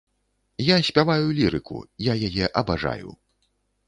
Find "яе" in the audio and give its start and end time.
2.31-2.45